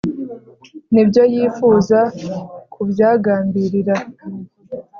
[0.93, 1.99] n ibyo yifuza
[2.77, 3.95] nibyagambirira